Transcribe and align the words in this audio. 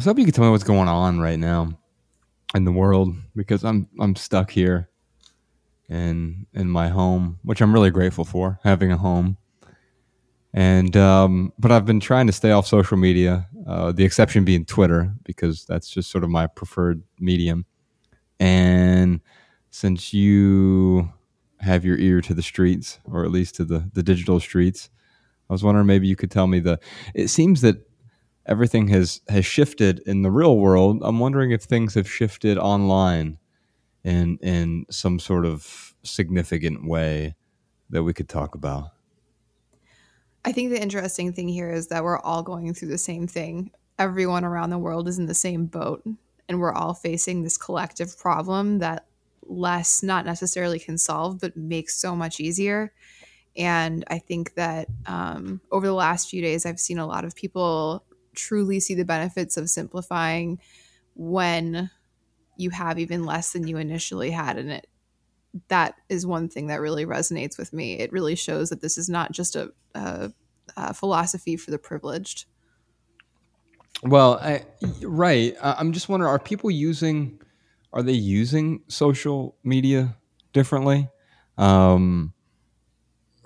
was 0.00 0.06
hoping 0.06 0.22
you 0.22 0.26
could 0.26 0.34
tell 0.34 0.46
me 0.46 0.50
what's 0.50 0.64
going 0.64 0.88
on 0.88 1.20
right 1.20 1.38
now 1.38 1.78
in 2.54 2.64
the 2.64 2.72
world 2.72 3.14
because 3.36 3.64
I'm 3.66 3.86
I'm 4.00 4.16
stuck 4.16 4.50
here 4.50 4.88
in 5.90 6.46
in 6.54 6.70
my 6.70 6.88
home, 6.88 7.38
which 7.42 7.60
I'm 7.60 7.70
really 7.70 7.90
grateful 7.90 8.24
for 8.24 8.58
having 8.64 8.90
a 8.90 8.96
home. 8.96 9.36
And 10.54 10.96
um, 10.96 11.52
but 11.58 11.70
I've 11.70 11.84
been 11.84 12.00
trying 12.00 12.26
to 12.28 12.32
stay 12.32 12.50
off 12.50 12.66
social 12.66 12.96
media. 12.96 13.46
Uh, 13.66 13.92
the 13.92 14.02
exception 14.02 14.42
being 14.42 14.64
Twitter 14.64 15.12
because 15.24 15.66
that's 15.66 15.90
just 15.90 16.10
sort 16.10 16.24
of 16.24 16.30
my 16.30 16.46
preferred 16.46 17.02
medium. 17.18 17.66
And 18.38 19.20
since 19.70 20.14
you 20.14 21.12
have 21.58 21.84
your 21.84 21.98
ear 21.98 22.22
to 22.22 22.32
the 22.32 22.42
streets, 22.42 23.00
or 23.04 23.22
at 23.26 23.30
least 23.30 23.54
to 23.56 23.66
the 23.66 23.90
the 23.92 24.02
digital 24.02 24.40
streets, 24.40 24.88
I 25.50 25.52
was 25.52 25.62
wondering 25.62 25.86
maybe 25.86 26.08
you 26.08 26.16
could 26.16 26.30
tell 26.30 26.46
me 26.46 26.58
the. 26.58 26.80
It 27.14 27.28
seems 27.28 27.60
that 27.60 27.89
everything 28.46 28.88
has 28.88 29.20
has 29.28 29.44
shifted 29.44 30.00
in 30.06 30.22
the 30.22 30.30
real 30.30 30.58
world. 30.58 31.00
I'm 31.02 31.18
wondering 31.18 31.50
if 31.50 31.62
things 31.62 31.94
have 31.94 32.10
shifted 32.10 32.58
online 32.58 33.38
in 34.04 34.38
in 34.42 34.86
some 34.90 35.18
sort 35.18 35.44
of 35.46 35.94
significant 36.02 36.86
way 36.86 37.34
that 37.90 38.02
we 38.02 38.12
could 38.12 38.28
talk 38.28 38.54
about. 38.54 38.90
I 40.44 40.52
think 40.52 40.70
the 40.70 40.80
interesting 40.80 41.32
thing 41.32 41.48
here 41.48 41.70
is 41.70 41.88
that 41.88 42.02
we're 42.02 42.18
all 42.18 42.42
going 42.42 42.72
through 42.72 42.88
the 42.88 42.98
same 42.98 43.26
thing. 43.26 43.72
Everyone 43.98 44.44
around 44.44 44.70
the 44.70 44.78
world 44.78 45.06
is 45.06 45.18
in 45.18 45.26
the 45.26 45.34
same 45.34 45.66
boat, 45.66 46.02
and 46.48 46.60
we're 46.60 46.72
all 46.72 46.94
facing 46.94 47.42
this 47.42 47.58
collective 47.58 48.18
problem 48.18 48.78
that 48.78 49.06
less 49.46 50.02
not 50.02 50.24
necessarily 50.24 50.78
can 50.78 50.96
solve, 50.96 51.40
but 51.40 51.56
makes 51.56 51.96
so 51.96 52.16
much 52.16 52.40
easier. 52.40 52.92
And 53.56 54.04
I 54.08 54.18
think 54.18 54.54
that 54.54 54.88
um, 55.06 55.60
over 55.72 55.86
the 55.86 55.92
last 55.92 56.30
few 56.30 56.40
days, 56.40 56.64
I've 56.64 56.80
seen 56.80 56.98
a 56.98 57.06
lot 57.06 57.24
of 57.24 57.34
people 57.34 58.04
truly 58.34 58.80
see 58.80 58.94
the 58.94 59.04
benefits 59.04 59.56
of 59.56 59.68
simplifying 59.68 60.58
when 61.14 61.90
you 62.56 62.70
have 62.70 62.98
even 62.98 63.24
less 63.24 63.52
than 63.52 63.66
you 63.66 63.76
initially 63.76 64.30
had 64.30 64.58
in 64.58 64.70
it 64.70 64.86
that 65.68 65.94
is 66.08 66.26
one 66.26 66.48
thing 66.48 66.68
that 66.68 66.80
really 66.80 67.04
resonates 67.04 67.58
with 67.58 67.72
me. 67.72 67.94
It 67.94 68.12
really 68.12 68.34
shows 68.34 68.70
that 68.70 68.80
this 68.80 68.96
is 68.96 69.08
not 69.08 69.32
just 69.32 69.56
a, 69.56 69.72
a, 69.94 70.32
a 70.76 70.94
philosophy 70.94 71.56
for 71.56 71.70
the 71.70 71.78
privileged. 71.78 72.46
Well 74.02 74.38
I, 74.40 74.64
right. 75.02 75.56
I'm 75.60 75.92
just 75.92 76.08
wondering 76.08 76.30
are 76.30 76.38
people 76.38 76.70
using 76.70 77.40
are 77.92 78.02
they 78.02 78.12
using 78.12 78.82
social 78.88 79.56
media 79.64 80.16
differently? 80.52 81.08
Um, 81.58 82.32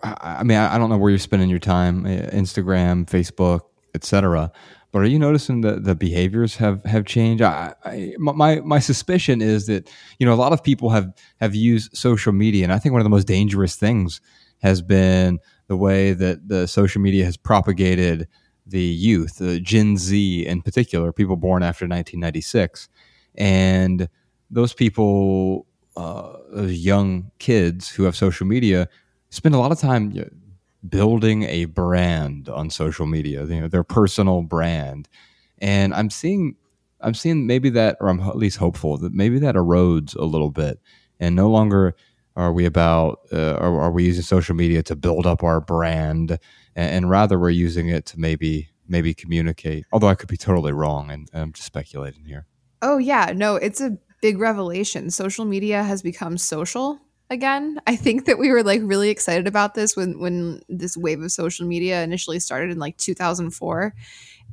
I, 0.02 0.36
I 0.40 0.42
mean 0.44 0.58
I, 0.58 0.74
I 0.74 0.78
don't 0.78 0.90
know 0.90 0.98
where 0.98 1.10
you're 1.10 1.18
spending 1.18 1.48
your 1.48 1.58
time 1.58 2.06
eh, 2.06 2.30
instagram 2.30 3.06
facebook 3.06 3.62
etc 3.94 4.50
but 4.94 5.00
are 5.00 5.06
you 5.06 5.18
noticing 5.18 5.62
that 5.62 5.82
the 5.82 5.96
behaviors 5.96 6.54
have 6.54 6.84
have 6.84 7.04
changed? 7.04 7.42
I, 7.42 7.74
I, 7.84 8.14
my 8.16 8.60
my 8.60 8.78
suspicion 8.78 9.42
is 9.42 9.66
that 9.66 9.90
you 10.20 10.24
know 10.24 10.32
a 10.32 10.36
lot 10.36 10.52
of 10.52 10.62
people 10.62 10.90
have 10.90 11.12
have 11.40 11.52
used 11.52 11.96
social 11.96 12.32
media, 12.32 12.62
and 12.62 12.72
I 12.72 12.78
think 12.78 12.92
one 12.92 13.00
of 13.00 13.04
the 13.04 13.10
most 13.10 13.26
dangerous 13.26 13.74
things 13.74 14.20
has 14.62 14.82
been 14.82 15.40
the 15.66 15.76
way 15.76 16.12
that 16.12 16.46
the 16.46 16.68
social 16.68 17.02
media 17.02 17.24
has 17.24 17.36
propagated 17.36 18.28
the 18.68 18.84
youth, 18.84 19.38
the 19.38 19.58
Gen 19.58 19.96
Z 19.96 20.46
in 20.46 20.62
particular, 20.62 21.12
people 21.12 21.34
born 21.34 21.64
after 21.64 21.86
1996, 21.86 22.88
and 23.34 24.08
those 24.48 24.72
people, 24.74 25.66
uh, 25.96 26.34
those 26.52 26.78
young 26.78 27.32
kids 27.40 27.90
who 27.90 28.04
have 28.04 28.14
social 28.14 28.46
media, 28.46 28.88
spend 29.30 29.56
a 29.56 29.58
lot 29.58 29.72
of 29.72 29.80
time 29.80 30.12
building 30.88 31.44
a 31.44 31.64
brand 31.66 32.48
on 32.48 32.70
social 32.70 33.06
media, 33.06 33.44
you 33.44 33.60
know, 33.60 33.68
their 33.68 33.84
personal 33.84 34.42
brand. 34.42 35.08
And 35.58 35.94
I'm 35.94 36.10
seeing 36.10 36.56
I'm 37.00 37.14
seeing 37.14 37.46
maybe 37.46 37.70
that 37.70 37.98
or 38.00 38.08
I'm 38.08 38.20
at 38.20 38.36
least 38.36 38.56
hopeful 38.56 38.96
that 38.98 39.12
maybe 39.12 39.38
that 39.40 39.54
erodes 39.54 40.16
a 40.16 40.24
little 40.24 40.50
bit. 40.50 40.80
And 41.20 41.36
no 41.36 41.50
longer 41.50 41.94
are 42.36 42.52
we 42.52 42.64
about 42.64 43.20
uh, 43.32 43.54
are, 43.54 43.80
are, 43.80 43.90
we 43.92 44.04
using 44.04 44.22
social 44.22 44.56
media 44.56 44.82
to 44.82 44.96
build 44.96 45.26
up 45.26 45.44
our 45.44 45.60
brand 45.60 46.32
and, 46.74 46.90
and, 46.90 47.10
rather 47.10 47.38
we're 47.38 47.50
using 47.50 47.88
it 47.88 48.06
to 48.06 48.18
maybe 48.18 48.70
maybe 48.88 49.14
communicate. 49.14 49.86
Although 49.92 50.08
i 50.08 50.14
could 50.14 50.28
be 50.28 50.36
totally 50.36 50.72
wrong 50.72 51.10
and 51.10 51.30
i'm 51.32 51.52
just 51.52 51.66
speculating 51.66 52.24
here. 52.24 52.46
Oh 52.82 52.98
yeah. 52.98 53.32
No 53.34 53.56
it's 53.56 53.80
a 53.80 53.98
big 54.20 54.38
revelation. 54.38 55.10
Social 55.10 55.44
media 55.44 55.82
has 55.82 56.02
become 56.02 56.36
social 56.36 57.00
again. 57.30 57.80
I 57.86 57.96
think 57.96 58.26
that 58.26 58.38
we 58.38 58.50
were 58.50 58.62
like 58.62 58.80
really 58.84 59.10
excited 59.10 59.46
about 59.46 59.74
this 59.74 59.96
when 59.96 60.18
when 60.18 60.60
this 60.68 60.96
wave 60.96 61.22
of 61.22 61.32
social 61.32 61.66
media 61.66 62.02
initially 62.02 62.40
started 62.40 62.70
in 62.70 62.78
like 62.78 62.96
2004, 62.96 63.94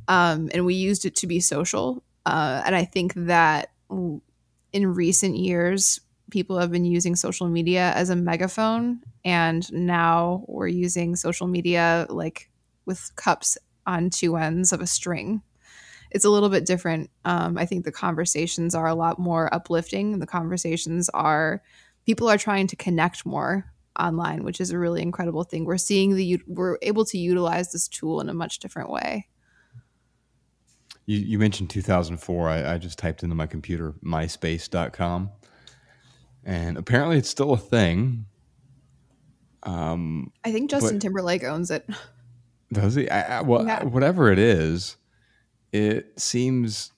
um, 0.07 0.49
and 0.53 0.65
we 0.65 0.75
used 0.75 1.05
it 1.05 1.15
to 1.17 1.27
be 1.27 1.39
social. 1.39 2.03
Uh, 2.25 2.61
and 2.65 2.75
I 2.75 2.85
think 2.85 3.13
that 3.15 3.71
in 3.89 4.93
recent 4.93 5.35
years, 5.35 5.99
people 6.29 6.59
have 6.59 6.71
been 6.71 6.85
using 6.85 7.15
social 7.15 7.47
media 7.47 7.91
as 7.95 8.09
a 8.09 8.15
megaphone, 8.15 9.01
and 9.25 9.71
now 9.71 10.45
we're 10.47 10.67
using 10.67 11.15
social 11.15 11.47
media 11.47 12.05
like 12.09 12.49
with 12.85 13.11
cups 13.15 13.57
on 13.85 14.09
two 14.09 14.35
ends 14.37 14.71
of 14.71 14.81
a 14.81 14.87
string. 14.87 15.41
It's 16.11 16.25
a 16.25 16.29
little 16.29 16.49
bit 16.49 16.65
different. 16.65 17.09
Um, 17.23 17.57
I 17.57 17.65
think 17.65 17.85
the 17.85 17.91
conversations 17.91 18.75
are 18.75 18.87
a 18.87 18.95
lot 18.95 19.17
more 19.17 19.53
uplifting. 19.53 20.19
The 20.19 20.27
conversations 20.27 21.09
are 21.09 21.61
people 22.05 22.29
are 22.29 22.37
trying 22.37 22.67
to 22.67 22.75
connect 22.75 23.25
more 23.25 23.71
online, 23.99 24.43
which 24.43 24.61
is 24.61 24.71
a 24.71 24.77
really 24.77 25.01
incredible 25.01 25.43
thing. 25.43 25.65
We're 25.65 25.77
seeing 25.77 26.15
the 26.15 26.41
we're 26.47 26.77
able 26.81 27.05
to 27.05 27.17
utilize 27.17 27.71
this 27.71 27.87
tool 27.87 28.21
in 28.21 28.29
a 28.29 28.33
much 28.33 28.59
different 28.59 28.89
way. 28.89 29.27
You, 31.05 31.17
you 31.17 31.39
mentioned 31.39 31.69
2004. 31.69 32.49
I, 32.49 32.73
I 32.73 32.77
just 32.77 32.97
typed 32.97 33.23
into 33.23 33.35
my 33.35 33.47
computer 33.47 33.93
myspace.com, 34.03 35.31
and 36.43 36.77
apparently 36.77 37.17
it's 37.17 37.29
still 37.29 37.53
a 37.53 37.57
thing. 37.57 38.25
Um, 39.63 40.31
I 40.43 40.51
think 40.51 40.69
Justin 40.71 40.99
Timberlake 40.99 41.43
owns 41.43 41.71
it. 41.71 41.87
Does 42.73 42.95
he? 42.95 43.09
I, 43.09 43.39
I, 43.39 43.41
well, 43.41 43.65
yeah. 43.65 43.83
whatever 43.83 44.31
it 44.31 44.39
is, 44.39 44.95
it 45.71 46.19
seems 46.19 46.91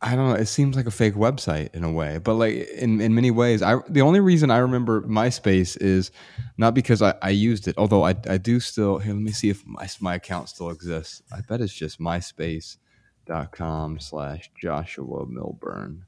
I 0.00 0.14
don't 0.14 0.28
know. 0.28 0.34
It 0.34 0.46
seems 0.46 0.76
like 0.76 0.86
a 0.86 0.92
fake 0.92 1.14
website 1.14 1.74
in 1.74 1.82
a 1.82 1.90
way, 1.90 2.18
but 2.18 2.34
like 2.34 2.54
in, 2.70 3.00
in 3.00 3.16
many 3.16 3.32
ways, 3.32 3.62
I 3.62 3.80
the 3.88 4.02
only 4.02 4.20
reason 4.20 4.48
I 4.50 4.58
remember 4.58 5.02
MySpace 5.02 5.76
is 5.80 6.12
not 6.56 6.74
because 6.74 7.02
I, 7.02 7.14
I 7.20 7.30
used 7.30 7.66
it, 7.66 7.74
although 7.76 8.04
I, 8.04 8.14
I 8.28 8.38
do 8.38 8.60
still. 8.60 8.98
Here, 8.98 9.12
let 9.12 9.22
me 9.22 9.32
see 9.32 9.50
if 9.50 9.66
my, 9.66 9.88
my 10.00 10.14
account 10.14 10.50
still 10.50 10.70
exists. 10.70 11.22
I 11.32 11.40
bet 11.40 11.60
it's 11.60 11.72
just 11.72 11.98
myspace.com 11.98 13.98
slash 13.98 14.50
Joshua 14.60 15.26
Millburn. 15.26 16.02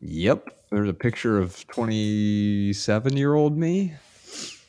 Yep, 0.00 0.50
there's 0.70 0.90
a 0.90 0.94
picture 0.94 1.38
of 1.38 1.66
27 1.68 3.16
year 3.16 3.32
old 3.32 3.56
me. 3.56 3.94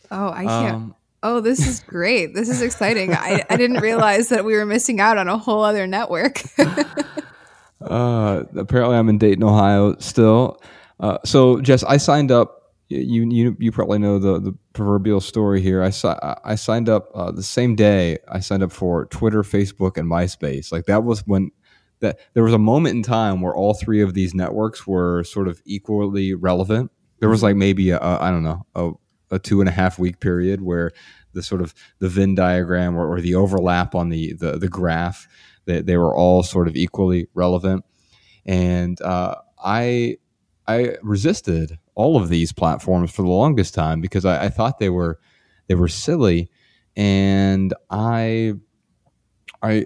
Oh, 0.09 0.29
I 0.29 0.45
can't. 0.45 0.75
Um, 0.75 0.95
Oh, 1.23 1.41
this 1.41 1.67
is 1.67 1.79
great. 1.81 2.35
This 2.35 2.47
is 2.47 2.61
exciting. 2.61 3.13
I, 3.13 3.43
I 3.49 3.57
didn't 3.57 3.77
realize 3.81 4.29
that 4.29 4.45
we 4.45 4.55
were 4.55 4.66
missing 4.66 4.99
out 4.99 5.17
on 5.17 5.27
a 5.27 5.37
whole 5.37 5.63
other 5.63 5.87
network. 5.87 6.41
uh, 7.87 8.43
apparently, 8.55 8.95
I'm 8.95 9.09
in 9.09 9.17
Dayton, 9.17 9.43
Ohio 9.43 9.95
still. 9.99 10.61
Uh, 10.99 11.17
so, 11.25 11.61
Jess, 11.61 11.83
I 11.83 11.97
signed 11.97 12.31
up. 12.31 12.53
You, 12.89 13.29
you 13.29 13.57
you 13.59 13.71
probably 13.73 13.99
know 13.99 14.17
the, 14.17 14.39
the 14.39 14.53
proverbial 14.71 15.19
story 15.19 15.61
here. 15.61 15.83
I 15.83 15.91
I 16.45 16.55
signed 16.55 16.87
up 16.87 17.09
uh, 17.13 17.31
the 17.31 17.43
same 17.43 17.75
day. 17.75 18.17
I 18.29 18.39
signed 18.39 18.63
up 18.63 18.71
for 18.71 19.05
Twitter, 19.07 19.43
Facebook, 19.43 19.97
and 19.97 20.09
MySpace. 20.09 20.71
Like 20.71 20.85
that 20.85 21.03
was 21.03 21.19
when 21.27 21.51
that 21.99 22.19
there 22.33 22.43
was 22.43 22.53
a 22.53 22.57
moment 22.59 22.95
in 22.95 23.03
time 23.03 23.41
where 23.41 23.53
all 23.53 23.73
three 23.73 24.01
of 24.01 24.13
these 24.13 24.33
networks 24.33 24.87
were 24.87 25.25
sort 25.25 25.49
of 25.49 25.61
equally 25.65 26.33
relevant. 26.33 26.91
There 27.19 27.27
was 27.27 27.43
like 27.43 27.57
maybe 27.57 27.93
I 27.93 28.31
don't 28.31 28.43
know 28.43 28.65
a 28.73 28.91
a 29.31 29.39
two 29.39 29.59
and 29.59 29.67
a 29.67 29.73
half 29.73 29.99
week 29.99 30.21
period 30.21 30.61
where 30.61 30.91
the 31.33 31.43
sort 31.43 31.61
of 31.61 31.73
the 31.99 32.09
Venn 32.09 32.35
diagram 32.35 32.97
or, 32.97 33.07
or 33.07 33.21
the 33.21 33.35
overlap 33.35 33.95
on 33.95 34.09
the, 34.09 34.33
the, 34.33 34.57
the 34.57 34.67
graph 34.67 35.27
that 35.67 35.85
they, 35.85 35.97
were 35.97 36.16
all 36.16 36.43
sort 36.43 36.67
of 36.67 36.75
equally 36.75 37.28
relevant. 37.34 37.85
And 38.46 38.99
uh, 39.02 39.35
I 39.64 40.17
I 40.67 40.97
resisted 41.02 41.78
all 41.96 42.17
of 42.17 42.29
these 42.29 42.52
platforms 42.52 43.11
for 43.11 43.22
the 43.22 43.29
longest 43.29 43.73
time 43.73 44.02
because 44.02 44.25
I, 44.25 44.46
I 44.46 44.49
thought 44.49 44.79
they 44.79 44.90
were 44.90 45.19
they 45.67 45.75
were 45.75 45.87
silly, 45.87 46.49
and 46.96 47.73
I 47.90 48.53
I 49.61 49.85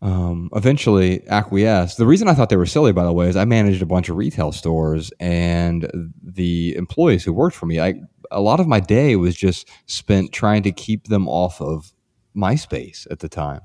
um, 0.00 0.48
eventually 0.54 1.26
acquiesced. 1.28 1.96
The 1.98 2.06
reason 2.06 2.28
I 2.28 2.34
thought 2.34 2.50
they 2.50 2.56
were 2.56 2.66
silly, 2.66 2.92
by 2.92 3.04
the 3.04 3.12
way, 3.12 3.28
is 3.28 3.36
I 3.36 3.44
managed 3.44 3.82
a 3.82 3.86
bunch 3.86 4.08
of 4.08 4.16
retail 4.16 4.52
stores, 4.52 5.12
and 5.18 5.90
the 6.22 6.76
employees 6.76 7.24
who 7.24 7.32
worked 7.32 7.56
for 7.56 7.66
me, 7.66 7.80
I 7.80 7.94
a 8.30 8.40
lot 8.40 8.60
of 8.60 8.66
my 8.68 8.80
day 8.80 9.16
was 9.16 9.34
just 9.34 9.68
spent 9.86 10.32
trying 10.32 10.62
to 10.62 10.72
keep 10.72 11.08
them 11.08 11.26
off 11.26 11.60
of 11.60 11.92
MySpace 12.36 13.06
at 13.10 13.20
the 13.20 13.28
time, 13.28 13.60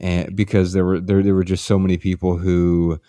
and 0.00 0.34
because 0.36 0.72
there 0.72 0.84
were 0.84 1.00
there 1.00 1.22
there 1.22 1.34
were 1.34 1.44
just 1.44 1.64
so 1.64 1.78
many 1.78 1.96
people 1.98 2.38
who 2.38 3.00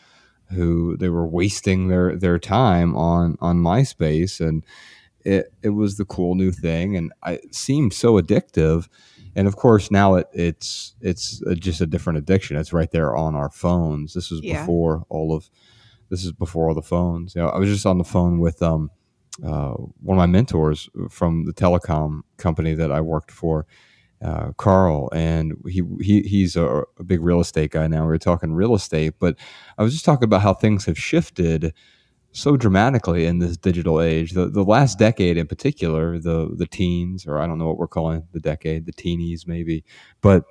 who 0.52 0.98
they 0.98 1.10
were 1.10 1.28
wasting 1.28 1.88
their 1.88 2.16
their 2.16 2.40
time 2.40 2.96
on 2.96 3.38
on 3.40 3.58
MySpace, 3.58 4.40
and 4.46 4.66
it 5.24 5.54
it 5.62 5.70
was 5.70 5.98
the 5.98 6.06
cool 6.06 6.36
new 6.36 6.52
thing, 6.52 6.96
and 6.98 7.12
I, 7.24 7.34
it 7.34 7.56
seemed 7.56 7.94
so 7.94 8.20
addictive. 8.20 8.88
and 9.36 9.48
of 9.48 9.56
course 9.56 9.92
now 9.92 10.16
it, 10.16 10.28
it's 10.34 10.96
it's 11.02 11.42
just 11.60 11.82
a 11.82 11.86
different 11.86 12.18
addiction. 12.18 12.58
It's 12.58 12.74
right 12.74 12.90
there 12.92 13.16
on 13.16 13.36
our 13.36 13.50
phones. 13.52 14.14
This 14.14 14.32
was 14.32 14.42
Yeah. 14.42 14.62
before 14.62 15.06
all 15.10 15.36
of 15.36 15.50
this 16.10 16.26
is 16.26 16.32
before 16.32 16.70
all 16.70 16.76
the 16.76 16.82
phones. 16.82 17.36
You 17.36 17.42
know, 17.44 17.50
I 17.50 17.60
was 17.60 17.70
just 17.70 17.86
on 17.86 18.00
the 18.00 18.04
phone 18.04 18.40
with 18.40 18.64
um, 18.64 18.90
uh, 19.46 19.74
one 20.02 20.18
of 20.18 20.20
my 20.20 20.26
mentors 20.26 20.90
from 21.10 21.46
the 21.46 21.54
telecom 21.54 22.22
company 22.38 22.74
that 22.74 22.92
I 22.92 23.00
worked 23.02 23.30
for, 23.30 23.68
uh, 24.24 24.52
Carl, 24.58 25.10
and 25.14 25.54
he, 25.68 25.84
he 26.02 26.22
he's 26.22 26.56
a, 26.56 26.84
a 27.00 27.04
big 27.06 27.22
real 27.22 27.40
estate 27.40 27.72
guy 27.72 27.88
now. 27.88 28.08
We 28.08 28.16
are 28.16 28.20
talking 28.20 28.54
real 28.54 28.76
estate, 28.76 29.16
but 29.20 29.38
I 29.78 29.84
was 29.84 29.94
just 29.94 30.06
talking 30.06 30.26
about 30.26 30.42
how 30.42 30.54
things 30.54 30.86
have 30.86 30.98
shifted 31.00 31.74
so 32.32 32.58
dramatically 32.58 33.26
in 33.26 33.40
this 33.40 33.58
digital 33.58 34.02
age. 34.02 34.34
The 34.34 34.48
the 34.50 34.64
last 34.64 35.00
decade 35.00 35.38
in 35.38 35.48
particular, 35.48 36.20
the 36.20 36.54
the 36.56 36.68
teens, 36.68 37.28
or 37.28 37.40
I 37.40 37.48
don't 37.48 37.60
know 37.60 37.68
what 37.68 37.78
we're 37.78 37.88
calling 37.88 38.24
the 38.34 38.40
decade, 38.42 38.86
the 38.86 38.94
teenies 38.94 39.48
maybe, 39.48 39.86
but 40.22 40.46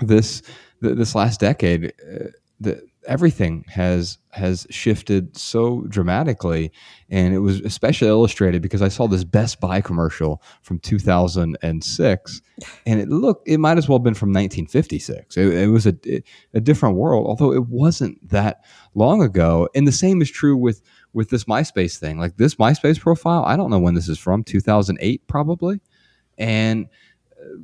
this 0.00 0.42
th- 0.82 0.96
this 0.96 1.14
last 1.14 1.40
decade, 1.40 1.92
uh, 2.10 2.28
the 2.60 2.82
everything 3.06 3.64
has 3.68 4.18
has 4.32 4.66
shifted 4.70 5.36
so 5.36 5.82
dramatically. 5.88 6.70
And 7.08 7.34
it 7.34 7.38
was 7.38 7.60
especially 7.60 8.08
illustrated 8.08 8.62
because 8.62 8.82
i 8.82 8.88
saw 8.88 9.06
this 9.06 9.24
best 9.24 9.60
buy 9.60 9.80
commercial 9.80 10.42
from 10.62 10.78
2006 10.80 12.42
and 12.86 13.00
it 13.00 13.08
looked 13.08 13.48
it 13.48 13.58
might 13.58 13.78
as 13.78 13.88
well 13.88 13.98
have 13.98 14.04
been 14.04 14.14
from 14.14 14.30
1956 14.30 15.36
it, 15.36 15.46
it 15.54 15.68
was 15.68 15.86
a, 15.86 15.94
a 16.54 16.60
different 16.60 16.96
world 16.96 17.26
although 17.26 17.52
it 17.52 17.66
wasn't 17.68 18.16
that 18.28 18.64
long 18.94 19.22
ago. 19.22 19.68
And 19.74 19.86
the 19.86 19.92
same 19.92 20.20
is 20.20 20.30
true 20.30 20.56
with 20.56 20.82
with 21.12 21.30
this 21.30 21.44
myspace 21.44 21.96
thing. 21.96 22.18
Like 22.18 22.36
this 22.36 22.56
myspace 22.56 23.00
profile 23.00 23.44
i 23.44 23.56
don't 23.56 23.70
know 23.70 23.78
when 23.78 23.94
this 23.94 24.08
is 24.08 24.18
from 24.18 24.44
2008 24.44 25.26
probably? 25.26 25.80
And 26.38 26.88
uh, 27.40 27.56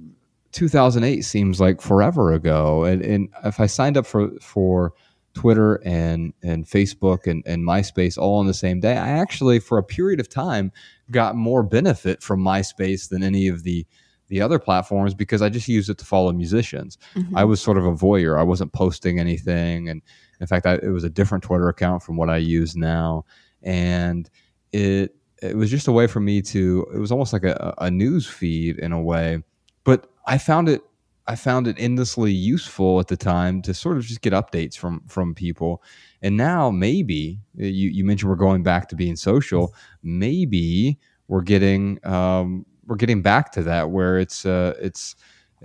2008 0.52 1.22
seems 1.22 1.60
like 1.60 1.80
forever 1.80 2.32
ago. 2.32 2.84
And, 2.84 3.02
and 3.02 3.28
if 3.44 3.60
i 3.60 3.66
signed 3.66 3.96
up 3.96 4.06
for 4.06 4.30
for 4.40 4.94
Twitter 5.34 5.76
and 5.84 6.32
and 6.42 6.66
Facebook 6.66 7.26
and, 7.26 7.42
and 7.46 7.62
MySpace 7.66 8.18
all 8.18 8.38
on 8.38 8.46
the 8.46 8.54
same 8.54 8.80
day, 8.80 8.96
I 8.96 9.08
actually 9.08 9.58
for 9.58 9.78
a 9.78 9.82
period 9.82 10.20
of 10.20 10.28
time 10.28 10.72
got 11.10 11.36
more 11.36 11.62
benefit 11.62 12.22
from 12.22 12.40
MySpace 12.40 13.08
than 13.08 13.22
any 13.22 13.48
of 13.48 13.62
the 13.62 13.86
the 14.28 14.40
other 14.40 14.58
platforms 14.58 15.12
because 15.14 15.42
I 15.42 15.50
just 15.50 15.68
used 15.68 15.90
it 15.90 15.98
to 15.98 16.06
follow 16.06 16.32
musicians. 16.32 16.96
Mhm. 17.14 17.32
I 17.34 17.44
was 17.44 17.60
sort 17.60 17.76
of 17.76 17.84
a 17.84 17.92
voyeur. 17.92 18.38
I 18.38 18.42
wasn't 18.42 18.72
posting 18.72 19.18
anything, 19.20 19.88
and 19.90 20.00
in 20.40 20.46
fact, 20.46 20.66
I, 20.66 20.74
it 20.74 20.88
was 20.88 21.04
a 21.04 21.10
different 21.10 21.44
Twitter 21.44 21.68
account 21.68 22.02
from 22.02 22.16
what 22.16 22.30
I 22.30 22.38
use 22.38 22.74
now, 22.74 23.24
and 23.62 24.30
it 24.72 25.14
it 25.42 25.56
was 25.56 25.70
just 25.70 25.88
a 25.88 25.92
way 25.92 26.06
for 26.06 26.20
me 26.20 26.40
to. 26.42 26.86
It 26.94 26.98
was 26.98 27.12
almost 27.12 27.32
like 27.32 27.44
a, 27.44 27.74
a 27.78 27.90
news 27.90 28.26
feed 28.26 28.78
in 28.78 28.92
a 28.92 29.00
way, 29.00 29.42
but 29.84 30.08
I 30.26 30.38
found 30.38 30.68
it 30.68 30.82
I 31.26 31.36
found 31.36 31.68
it 31.68 31.76
endlessly 31.78 32.32
useful 32.32 32.98
at 32.98 33.08
the 33.08 33.16
time 33.16 33.62
to 33.62 33.74
sort 33.74 33.96
of 33.96 34.04
just 34.04 34.22
get 34.22 34.32
updates 34.32 34.76
from 34.76 35.02
from 35.06 35.34
people. 35.34 35.82
And 36.20 36.36
now 36.36 36.70
maybe 36.70 37.40
you 37.54 37.90
you 37.90 38.04
mentioned 38.04 38.30
we're 38.30 38.36
going 38.36 38.62
back 38.62 38.88
to 38.88 38.96
being 38.96 39.16
social. 39.16 39.74
Maybe 40.02 40.98
we're 41.28 41.42
getting 41.42 42.04
um, 42.06 42.66
we're 42.86 42.96
getting 42.96 43.22
back 43.22 43.52
to 43.52 43.62
that 43.62 43.90
where 43.90 44.18
it's 44.18 44.44
uh, 44.44 44.74
it's 44.80 45.14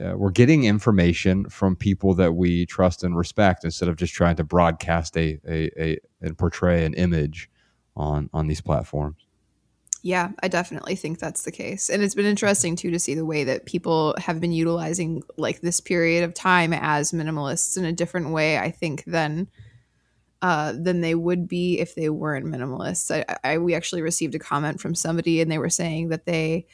uh, 0.02 0.14
we're 0.16 0.32
getting 0.32 0.66
information 0.66 1.50
from 1.50 1.76
people 1.76 2.14
that 2.14 2.34
we 2.34 2.66
trust 2.68 3.04
and 3.04 3.18
respect 3.18 3.64
instead 3.64 3.90
of 3.90 3.96
just 3.96 4.14
trying 4.14 4.36
to 4.36 4.44
broadcast 4.44 5.18
a, 5.18 5.40
a, 5.48 5.72
a 5.82 6.00
and 6.22 6.38
portray 6.38 6.86
an 6.86 6.94
image 6.94 7.50
on 7.96 8.30
on 8.34 8.48
these 8.48 8.62
platforms. 8.62 9.27
Yeah, 10.04 10.32
I 10.42 10.48
definitely 10.48 10.96
think 10.96 11.20
that's 11.20 11.44
the 11.44 11.52
case. 11.52 11.90
And 11.90 12.04
it's 12.04 12.16
been 12.16 12.26
interesting 12.26 12.76
too 12.76 12.92
to 12.92 13.00
see 13.00 13.16
the 13.16 13.26
way 13.26 13.44
that 13.44 13.66
people 13.66 14.16
have 14.20 14.40
been 14.40 14.52
utilizing 14.52 15.24
like 15.38 15.62
this 15.62 15.82
period 15.82 16.24
of 16.24 16.34
time 16.34 16.72
as 16.72 17.12
minimalists 17.12 17.78
in 17.78 17.86
a 17.86 17.92
different 17.92 18.30
way, 18.30 18.58
I 18.58 18.72
think, 18.72 19.04
than 19.06 19.48
uh, 20.42 20.74
than 20.74 21.02
they 21.02 21.16
would 21.16 21.48
be 21.48 21.80
if 21.80 21.96
they 21.96 22.10
weren't 22.10 22.46
minimalists. 22.46 23.12
I, 23.12 23.38
I 23.44 23.58
we 23.58 23.74
actually 23.74 24.02
received 24.02 24.36
a 24.36 24.40
comment 24.40 24.80
from 24.80 24.94
somebody 24.94 25.42
and 25.42 25.52
they 25.52 25.58
were 25.58 25.70
saying 25.70 26.10
that 26.10 26.26
they 26.26 26.68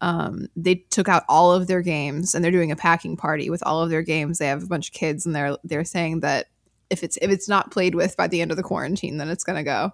um, 0.00 0.46
they 0.54 0.76
took 0.76 1.08
out 1.08 1.24
all 1.28 1.52
of 1.52 1.66
their 1.66 1.82
games 1.82 2.34
and 2.34 2.44
they're 2.44 2.52
doing 2.52 2.70
a 2.70 2.76
packing 2.76 3.16
party 3.16 3.50
with 3.50 3.62
all 3.66 3.82
of 3.82 3.90
their 3.90 4.02
games. 4.02 4.38
They 4.38 4.46
have 4.46 4.62
a 4.62 4.68
bunch 4.68 4.88
of 4.88 4.94
kids 4.94 5.26
and 5.26 5.34
they're 5.34 5.56
they're 5.64 5.84
saying 5.84 6.20
that 6.20 6.46
if 6.90 7.02
it's 7.02 7.18
if 7.20 7.30
it's 7.30 7.48
not 7.48 7.72
played 7.72 7.94
with 7.94 8.16
by 8.16 8.28
the 8.28 8.40
end 8.40 8.50
of 8.50 8.56
the 8.56 8.62
quarantine, 8.62 9.18
then 9.18 9.28
it's 9.28 9.44
gonna 9.44 9.64
go. 9.64 9.92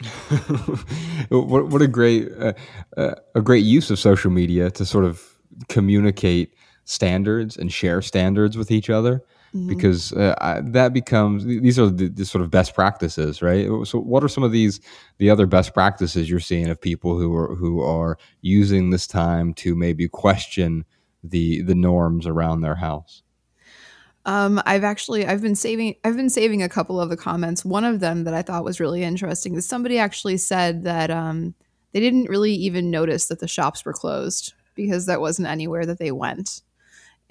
what, 1.28 1.68
what 1.68 1.82
a 1.82 1.88
great 1.88 2.28
uh, 2.38 2.52
uh, 2.96 3.14
a 3.34 3.40
great 3.40 3.64
use 3.64 3.90
of 3.90 3.98
social 3.98 4.30
media 4.30 4.70
to 4.70 4.84
sort 4.84 5.04
of 5.04 5.22
communicate 5.68 6.54
standards 6.84 7.56
and 7.56 7.72
share 7.72 8.02
standards 8.02 8.56
with 8.56 8.70
each 8.70 8.90
other. 8.90 9.22
Mhm. 9.54 9.66
because 9.66 10.12
uh, 10.12 10.36
I, 10.40 10.60
that 10.60 10.92
becomes 10.92 11.44
these 11.44 11.76
are 11.76 11.90
the, 11.90 12.08
the 12.08 12.24
sort 12.24 12.42
of 12.42 12.52
best 12.52 12.72
practices 12.72 13.42
right? 13.42 13.66
So 13.84 13.98
what 13.98 14.22
are 14.22 14.28
some 14.28 14.44
of 14.44 14.52
these 14.52 14.80
the 15.18 15.28
other 15.28 15.46
best 15.46 15.74
practices 15.74 16.30
you're 16.30 16.38
seeing 16.38 16.68
of 16.68 16.80
people 16.80 17.18
who 17.18 17.34
are 17.34 17.56
who 17.56 17.82
are 17.82 18.16
using 18.42 18.90
this 18.90 19.08
time 19.08 19.52
to 19.54 19.74
maybe 19.74 20.06
question 20.06 20.84
the 21.24 21.62
the 21.62 21.74
norms 21.74 22.28
around 22.28 22.60
their 22.60 22.76
house 22.76 23.24
Um, 24.26 24.60
I've 24.66 24.84
actually 24.84 25.26
I've 25.26 25.40
been 25.40 25.54
saving 25.54 25.94
I've 26.04 26.16
been 26.16 26.30
saving 26.30 26.62
a 26.62 26.68
couple 26.68 27.00
of 27.00 27.08
the 27.08 27.16
comments. 27.16 27.64
One 27.64 27.84
of 27.84 28.00
them 28.00 28.24
that 28.24 28.34
I 28.34 28.42
thought 28.42 28.64
was 28.64 28.80
really 28.80 29.02
interesting 29.02 29.54
is 29.54 29.66
somebody 29.66 29.98
actually 29.98 30.36
said 30.36 30.84
that 30.84 31.10
um, 31.10 31.54
they 31.92 32.00
didn't 32.00 32.28
really 32.28 32.52
even 32.52 32.90
notice 32.90 33.26
that 33.26 33.40
the 33.40 33.48
shops 33.48 33.84
were 33.84 33.92
closed 33.92 34.52
because 34.74 35.06
that 35.06 35.20
wasn't 35.20 35.48
anywhere 35.48 35.86
that 35.86 35.98
they 35.98 36.12
went. 36.12 36.62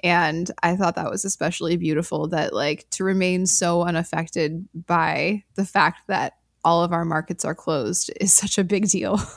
And 0.03 0.49
I 0.63 0.75
thought 0.75 0.95
that 0.95 1.11
was 1.11 1.25
especially 1.25 1.77
beautiful 1.77 2.27
that 2.29 2.53
like 2.53 2.89
to 2.91 3.03
remain 3.03 3.45
so 3.45 3.83
unaffected 3.83 4.67
by 4.73 5.43
the 5.55 5.65
fact 5.65 6.07
that 6.07 6.37
all 6.63 6.83
of 6.83 6.93
our 6.93 7.05
markets 7.05 7.45
are 7.45 7.55
closed 7.55 8.11
is 8.19 8.33
such 8.33 8.57
a 8.57 8.63
big 8.63 8.87
deal. 8.89 9.19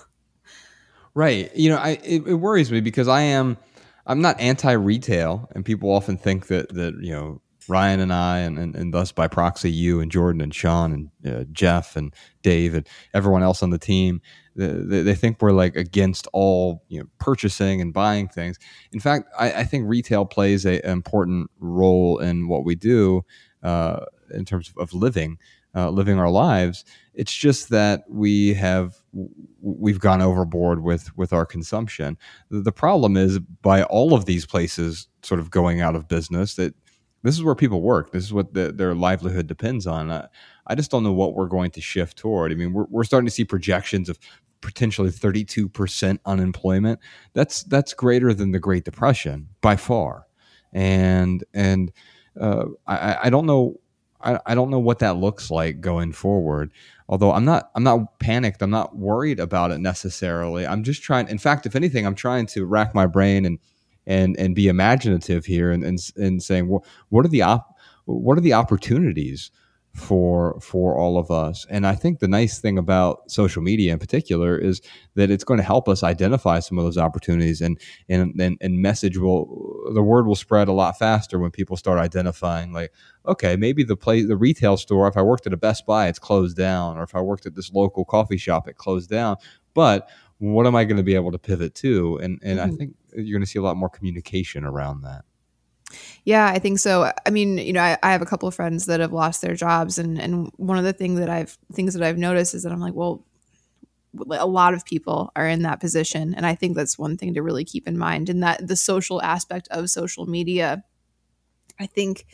Right. 1.14 1.54
You 1.54 1.70
know, 1.70 1.76
I 1.76 1.90
it, 2.02 2.26
it 2.26 2.34
worries 2.34 2.72
me 2.72 2.80
because 2.80 3.06
I 3.06 3.20
am 3.20 3.58
I'm 4.06 4.20
not 4.20 4.40
anti-retail, 4.40 5.48
and 5.54 5.64
people 5.64 5.90
often 5.90 6.16
think 6.16 6.48
that 6.48 6.68
that 6.70 6.94
you 7.00 7.12
know 7.12 7.40
Ryan 7.68 8.00
and 8.00 8.12
I, 8.12 8.38
and 8.38 8.58
and, 8.58 8.74
and 8.74 8.92
thus 8.92 9.12
by 9.12 9.28
proxy 9.28 9.70
you 9.70 10.00
and 10.00 10.10
Jordan 10.10 10.40
and 10.40 10.54
Sean 10.54 10.92
and 10.92 11.34
uh, 11.34 11.44
Jeff 11.52 11.96
and 11.96 12.14
Dave 12.42 12.74
and 12.74 12.88
everyone 13.14 13.42
else 13.42 13.62
on 13.62 13.70
the 13.70 13.78
team, 13.78 14.20
they, 14.56 15.02
they 15.02 15.14
think 15.14 15.40
we're 15.40 15.52
like 15.52 15.76
against 15.76 16.26
all 16.32 16.82
you 16.88 17.00
know 17.00 17.06
purchasing 17.18 17.80
and 17.80 17.92
buying 17.92 18.28
things. 18.28 18.58
In 18.92 19.00
fact, 19.00 19.28
I, 19.38 19.52
I 19.52 19.64
think 19.64 19.88
retail 19.88 20.24
plays 20.24 20.66
a, 20.66 20.80
an 20.82 20.90
important 20.90 21.50
role 21.60 22.18
in 22.18 22.48
what 22.48 22.64
we 22.64 22.74
do 22.74 23.24
uh, 23.62 24.00
in 24.32 24.44
terms 24.44 24.68
of, 24.68 24.76
of 24.82 24.94
living. 24.94 25.38
Uh, 25.74 25.88
living 25.88 26.18
our 26.18 26.28
lives. 26.28 26.84
It's 27.14 27.32
just 27.32 27.70
that 27.70 28.04
we 28.06 28.52
have 28.52 28.94
we've 29.62 30.00
gone 30.00 30.20
overboard 30.20 30.82
with 30.82 31.16
with 31.16 31.32
our 31.32 31.46
consumption. 31.46 32.18
The 32.50 32.72
problem 32.72 33.16
is 33.16 33.38
by 33.38 33.84
all 33.84 34.12
of 34.14 34.26
these 34.26 34.44
places 34.44 35.08
sort 35.22 35.40
of 35.40 35.50
going 35.50 35.80
out 35.80 35.94
of 35.94 36.08
business 36.08 36.54
that 36.56 36.74
this 37.22 37.36
is 37.36 37.42
where 37.42 37.54
people 37.54 37.82
work. 37.82 38.12
This 38.12 38.24
is 38.24 38.32
what 38.32 38.52
the, 38.52 38.72
their 38.72 38.94
livelihood 38.94 39.46
depends 39.46 39.86
on. 39.86 40.10
I, 40.10 40.26
I 40.66 40.74
just 40.74 40.90
don't 40.90 41.04
know 41.04 41.12
what 41.12 41.34
we're 41.34 41.46
going 41.46 41.70
to 41.72 41.80
shift 41.80 42.18
toward. 42.18 42.50
I 42.50 42.56
mean, 42.56 42.72
we're, 42.72 42.86
we're 42.90 43.04
starting 43.04 43.26
to 43.26 43.30
see 43.30 43.44
projections 43.44 44.08
of 44.08 44.18
potentially 44.60 45.10
32% 45.10 46.18
unemployment. 46.26 47.00
That's 47.32 47.62
that's 47.64 47.94
greater 47.94 48.34
than 48.34 48.52
the 48.52 48.60
Great 48.60 48.84
Depression 48.84 49.48
by 49.60 49.76
far. 49.76 50.26
And 50.72 51.44
and 51.54 51.92
uh, 52.40 52.66
I, 52.86 53.18
I 53.24 53.30
don't 53.30 53.46
know 53.46 53.80
I, 54.22 54.38
I 54.46 54.54
don't 54.54 54.70
know 54.70 54.78
what 54.78 55.00
that 55.00 55.16
looks 55.16 55.50
like 55.50 55.80
going 55.80 56.12
forward. 56.12 56.72
Although 57.12 57.32
I'm 57.32 57.44
not 57.44 57.70
I'm 57.74 57.82
not 57.82 58.18
panicked. 58.20 58.62
I'm 58.62 58.70
not 58.70 58.96
worried 58.96 59.38
about 59.38 59.70
it 59.70 59.80
necessarily. 59.80 60.66
I'm 60.66 60.82
just 60.82 61.02
trying. 61.02 61.28
In 61.28 61.36
fact, 61.36 61.66
if 61.66 61.76
anything, 61.76 62.06
I'm 62.06 62.14
trying 62.14 62.46
to 62.46 62.64
rack 62.64 62.94
my 62.94 63.04
brain 63.04 63.44
and 63.44 63.58
and 64.06 64.34
and 64.38 64.54
be 64.54 64.66
imaginative 64.66 65.44
here 65.44 65.70
and 65.70 65.84
and, 65.84 65.98
and 66.16 66.42
saying 66.42 66.68
well, 66.68 66.86
what 67.10 67.26
are 67.26 67.28
the 67.28 67.42
op- 67.42 67.76
what 68.06 68.38
are 68.38 68.40
the 68.40 68.54
opportunities 68.54 69.50
for 69.94 70.58
for 70.60 70.96
all 70.96 71.18
of 71.18 71.30
us. 71.30 71.66
And 71.68 71.86
i 71.86 71.94
think 71.94 72.18
the 72.20 72.28
nice 72.28 72.58
thing 72.58 72.78
about 72.78 73.30
social 73.30 73.60
media 73.62 73.92
in 73.92 73.98
particular 73.98 74.56
is 74.58 74.80
that 75.16 75.30
it's 75.30 75.44
going 75.44 75.58
to 75.58 75.64
help 75.64 75.86
us 75.88 76.02
identify 76.02 76.60
some 76.60 76.78
of 76.78 76.84
those 76.84 76.96
opportunities 76.96 77.60
and 77.60 77.78
and 78.08 78.40
and, 78.40 78.56
and 78.60 78.78
message 78.80 79.18
will 79.18 79.46
the 79.92 80.02
word 80.02 80.26
will 80.26 80.34
spread 80.34 80.68
a 80.68 80.72
lot 80.72 80.98
faster 80.98 81.38
when 81.38 81.50
people 81.50 81.76
start 81.76 81.98
identifying 81.98 82.72
like 82.72 82.90
okay 83.26 83.54
maybe 83.56 83.84
the 83.84 83.96
place 83.96 84.26
the 84.26 84.36
retail 84.36 84.78
store 84.78 85.06
if 85.08 85.16
i 85.18 85.22
worked 85.22 85.46
at 85.46 85.52
a 85.52 85.58
best 85.58 85.84
buy 85.84 86.08
it's 86.08 86.18
closed 86.18 86.56
down 86.56 86.96
or 86.96 87.02
if 87.02 87.14
i 87.14 87.20
worked 87.20 87.44
at 87.44 87.54
this 87.54 87.70
local 87.72 88.04
coffee 88.04 88.38
shop 88.38 88.66
it 88.68 88.76
closed 88.76 89.10
down. 89.10 89.36
But 89.74 90.08
what 90.38 90.66
am 90.66 90.74
i 90.74 90.84
going 90.84 90.96
to 90.96 91.02
be 91.02 91.14
able 91.14 91.32
to 91.32 91.38
pivot 91.38 91.74
to? 91.76 92.16
And 92.22 92.38
and 92.42 92.60
i 92.60 92.68
Mhm. 92.68 92.78
think 92.78 92.94
you're 93.14 93.36
going 93.38 93.44
to 93.44 93.50
see 93.50 93.58
a 93.58 93.62
lot 93.62 93.76
more 93.76 93.90
communication 93.90 94.64
around 94.64 95.02
that 95.02 95.24
Yeah, 96.24 96.46
I 96.46 96.58
think 96.58 96.78
so. 96.78 97.12
I 97.26 97.30
mean, 97.30 97.58
you 97.58 97.72
know, 97.72 97.80
I, 97.82 97.98
I 98.02 98.12
have 98.12 98.22
a 98.22 98.26
couple 98.26 98.48
of 98.48 98.54
friends 98.54 98.86
that 98.86 99.00
have 99.00 99.12
lost 99.12 99.42
their 99.42 99.54
jobs, 99.54 99.98
and 99.98 100.20
and 100.20 100.50
one 100.56 100.78
of 100.78 100.84
the 100.84 100.92
thing 100.92 101.16
that 101.16 101.28
I've 101.28 101.56
things 101.72 101.94
that 101.94 102.02
I've 102.02 102.18
noticed 102.18 102.54
is 102.54 102.62
that 102.62 102.72
I'm 102.72 102.80
like, 102.80 102.94
well, 102.94 103.24
a 104.30 104.46
lot 104.46 104.74
of 104.74 104.84
people 104.84 105.30
are 105.36 105.48
in 105.48 105.62
that 105.62 105.80
position 105.80 106.34
and 106.34 106.44
i 106.44 106.54
think 106.54 106.76
that's 106.76 106.98
one 106.98 107.16
thing 107.16 107.32
to 107.32 107.42
really 107.42 107.64
keep 107.64 107.88
in 107.88 107.96
mind 107.96 108.28
and 108.28 108.42
that 108.42 108.66
the 108.66 108.76
social 108.76 109.22
aspect 109.22 109.68
of 109.70 109.88
social 109.88 110.26
media 110.26 110.84
i 111.80 111.86
think 111.86 112.26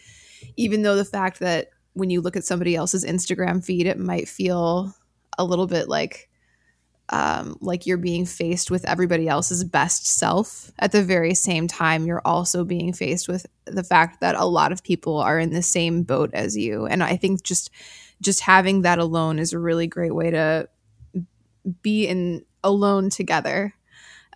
even 0.57 0.83
though 0.83 0.97
the 0.97 1.05
fact 1.05 1.41
that 1.41 1.69
when 1.95 2.11
you 2.11 2.21
look 2.21 2.37
at 2.37 2.45
somebody 2.45 2.77
else's 2.77 3.05
instagram 3.05 3.65
feed 3.65 3.87
it 3.87 3.99
might 3.99 4.29
feel 4.29 4.95
a 5.39 5.45
little 5.45 5.67
bit 5.67 5.89
like 5.89 6.28
um, 7.11 7.57
like 7.61 7.87
you're 7.87 7.97
being 7.97 8.27
faced 8.27 8.71
with 8.71 8.85
everybody 8.87 9.29
else's 9.29 9.65
best 9.65 10.07
self. 10.07 10.71
At 10.79 10.93
the 10.93 11.03
very 11.03 11.35
same 11.35 11.67
time 11.67 12.07
you're 12.07 12.23
also 12.25 12.65
being 12.65 12.93
faced 12.93 13.29
with 13.29 13.47
the 13.67 13.85
fact 13.85 14.21
that 14.21 14.35
a 14.35 14.45
lot 14.45 14.73
of 14.73 14.83
people 14.83 15.19
are 15.19 15.39
in 15.39 15.51
the 15.51 15.63
same 15.63 16.03
boat 16.03 16.31
as 16.33 16.57
you. 16.57 16.87
And 16.87 17.03
i 17.03 17.17
think 17.17 17.43
just 17.43 17.71
just 18.21 18.41
having 18.41 18.83
that 18.83 18.99
alone 18.99 19.39
is 19.39 19.53
a 19.53 19.59
really 19.59 19.87
great 19.87 20.15
way 20.15 20.31
to 20.31 20.69
be 21.83 22.07
in 22.07 22.45
alone 22.65 23.11
together 23.11 23.75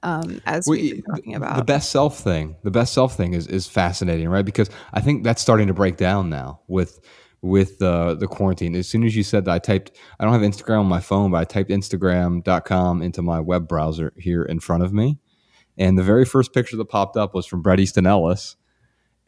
um, 0.05 0.41
as 0.47 0.67
well, 0.67 0.79
we've 0.79 0.97
been 0.97 1.15
talking 1.15 1.35
about. 1.37 1.57
the 1.57 1.65
best 1.65 1.91
self 1.91 2.19
thing 2.19 2.57
the 2.65 2.71
best 2.71 2.93
self 2.93 3.17
thing 3.17 3.35
is 3.35 3.47
is 3.47 3.67
fascinating 3.67 4.29
right? 4.29 4.45
Because 4.45 4.69
i 4.93 5.01
think 5.01 5.25
that's 5.25 5.41
starting 5.41 5.69
to 5.69 5.75
break 5.75 5.97
down 5.97 6.29
now 6.29 6.61
with 6.67 7.01
with 7.43 7.83
uh, 7.83 8.15
the 8.15 8.29
quarantine. 8.29 8.75
As 8.77 8.89
soon 8.89 9.05
as 9.05 9.17
you 9.17 9.25
said 9.25 9.45
that, 9.45 9.53
I 9.53 9.59
typed, 9.59 9.93
I 10.19 10.25
don't 10.25 10.33
have 10.33 10.43
Instagram 10.43 10.81
on 10.81 10.87
my 10.87 11.01
phone, 11.01 11.33
but 11.33 11.39
I 11.39 11.45
typed 11.45 11.71
Instagram.com 11.71 13.03
into 13.03 13.21
my 13.21 13.41
web 13.41 13.69
browser 13.69 14.13
here 14.17 14.45
in 14.45 14.61
front 14.61 14.85
of 14.85 14.93
me. 14.93 15.19
And 15.77 15.99
the 15.99 16.05
very 16.05 16.25
first 16.25 16.55
picture 16.55 16.77
that 16.77 16.85
popped 16.87 17.17
up 17.17 17.35
was 17.35 17.45
from 17.45 17.61
Bret 17.61 17.81
Easton 17.81 18.07
Ellis. 18.07 18.57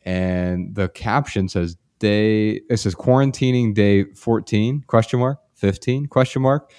And 0.04 0.74
the 0.74 0.88
caption 0.88 1.48
says, 1.48 1.76
day, 1.98 2.60
it 2.70 2.76
says 2.76 2.94
quarantining 2.94 3.74
day 3.74 4.04
14, 4.04 4.84
question 4.86 5.18
mark, 5.18 5.38
15, 5.54 6.06
question 6.06 6.42
mark, 6.42 6.72